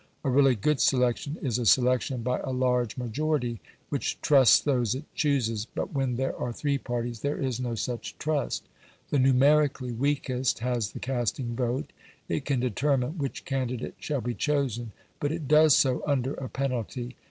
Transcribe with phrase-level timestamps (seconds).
[0.23, 3.59] A really good selection is a selection by a large majority
[3.89, 8.17] which trusts those it chooses, but when there are three parties there is no such
[8.17, 8.63] trust.
[9.11, 11.93] The numerically weakest has the casting vote
[12.27, 14.91] it can determine which candidate shall be chosen.
[15.19, 17.15] But it does so under a penalty.